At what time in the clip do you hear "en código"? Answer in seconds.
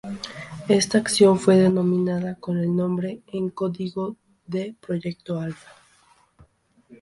3.27-4.15